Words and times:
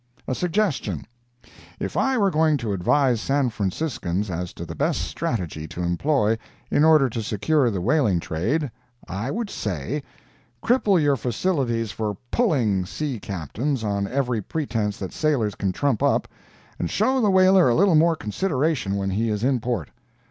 A 0.27 0.33
SUGGESTION 0.33 1.05
If 1.79 1.95
I 1.95 2.17
were 2.17 2.31
going 2.31 2.57
to 2.57 2.73
advise 2.73 3.21
San 3.21 3.51
Franciscans 3.51 4.31
as 4.31 4.51
to 4.53 4.65
the 4.65 4.73
best 4.73 5.01
strategy 5.03 5.67
to 5.67 5.83
employ 5.83 6.39
in 6.71 6.83
order 6.83 7.07
to 7.11 7.21
secure 7.21 7.69
the 7.69 7.81
whaling 7.81 8.19
trade, 8.19 8.71
I 9.07 9.29
would 9.29 9.51
say, 9.51 10.01
cripple 10.63 10.99
your 10.99 11.17
facilities 11.17 11.91
for 11.91 12.17
"pulling" 12.31 12.83
sea 12.87 13.19
captains 13.19 13.83
on 13.83 14.07
every 14.07 14.41
pretense 14.41 14.97
that 14.97 15.13
sailors 15.13 15.53
can 15.53 15.71
trump 15.71 16.01
up, 16.01 16.27
and 16.79 16.89
show 16.89 17.21
the 17.21 17.29
whaler 17.29 17.69
a 17.69 17.75
little 17.75 17.93
more 17.93 18.15
consideration 18.15 18.95
when 18.95 19.11
he 19.11 19.29
is 19.29 19.43
in 19.43 19.59
port. 19.59 19.91